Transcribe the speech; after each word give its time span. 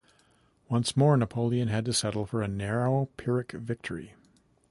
Once 0.67 0.97
more 0.97 1.15
Napoleon 1.15 1.67
had 1.67 1.85
to 1.85 1.93
settle 1.93 2.25
for 2.25 2.41
a 2.41 2.47
narrow, 2.47 3.09
pyrrhic 3.17 3.51
victory. 3.51 4.15